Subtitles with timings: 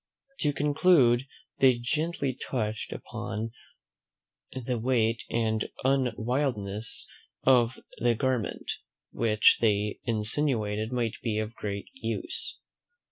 [0.39, 1.27] To conclude,
[1.59, 3.51] they gently touched upon
[4.51, 7.07] the weight and unwieldiness
[7.43, 8.71] of the garment,
[9.11, 12.57] which they insinuated might be of great use.